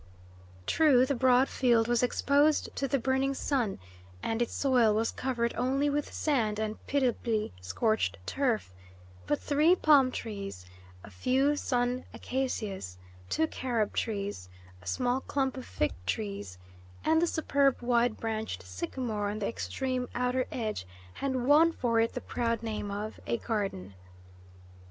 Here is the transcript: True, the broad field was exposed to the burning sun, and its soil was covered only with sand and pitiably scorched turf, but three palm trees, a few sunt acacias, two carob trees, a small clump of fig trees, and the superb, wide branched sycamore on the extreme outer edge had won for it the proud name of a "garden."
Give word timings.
True, 0.65 1.05
the 1.05 1.13
broad 1.13 1.47
field 1.47 1.87
was 1.87 2.01
exposed 2.01 2.75
to 2.75 2.87
the 2.87 2.97
burning 2.97 3.35
sun, 3.35 3.77
and 4.23 4.41
its 4.41 4.51
soil 4.51 4.95
was 4.95 5.11
covered 5.11 5.53
only 5.55 5.91
with 5.91 6.11
sand 6.11 6.57
and 6.57 6.83
pitiably 6.87 7.53
scorched 7.61 8.17
turf, 8.25 8.73
but 9.27 9.39
three 9.39 9.75
palm 9.75 10.11
trees, 10.11 10.65
a 11.03 11.11
few 11.11 11.55
sunt 11.55 12.03
acacias, 12.15 12.97
two 13.29 13.45
carob 13.45 13.93
trees, 13.93 14.49
a 14.81 14.87
small 14.87 15.19
clump 15.21 15.55
of 15.55 15.67
fig 15.67 15.93
trees, 16.07 16.57
and 17.05 17.21
the 17.21 17.27
superb, 17.27 17.79
wide 17.79 18.17
branched 18.17 18.63
sycamore 18.63 19.29
on 19.29 19.37
the 19.37 19.47
extreme 19.47 20.09
outer 20.15 20.47
edge 20.51 20.87
had 21.13 21.35
won 21.35 21.71
for 21.71 21.99
it 21.99 22.13
the 22.13 22.21
proud 22.21 22.63
name 22.63 22.89
of 22.89 23.19
a 23.27 23.37
"garden." 23.37 23.93